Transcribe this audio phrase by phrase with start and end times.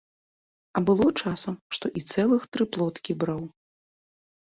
[0.79, 3.45] А было часам, што і цэлых тры плоткі браў.